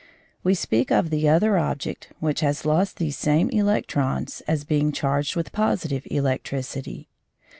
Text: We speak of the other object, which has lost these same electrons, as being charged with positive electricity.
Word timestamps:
We 0.43 0.55
speak 0.55 0.89
of 0.91 1.11
the 1.11 1.29
other 1.29 1.59
object, 1.59 2.09
which 2.19 2.39
has 2.39 2.65
lost 2.65 2.97
these 2.97 3.15
same 3.15 3.49
electrons, 3.51 4.41
as 4.47 4.63
being 4.63 4.91
charged 4.91 5.35
with 5.35 5.51
positive 5.51 6.07
electricity. 6.09 7.07